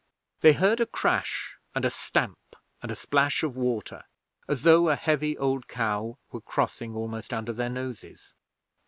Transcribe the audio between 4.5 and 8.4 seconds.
though a heavy old cow were crossing almost under their noses.